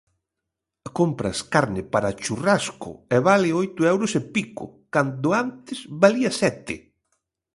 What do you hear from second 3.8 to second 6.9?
euros e pico, cando antes valía sete.